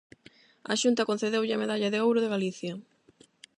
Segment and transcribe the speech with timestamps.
[0.71, 2.73] A Xunta concedeulle a Medalla de Ouro de Galicia.